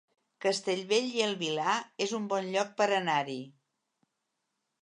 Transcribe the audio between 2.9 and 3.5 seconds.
anar-hi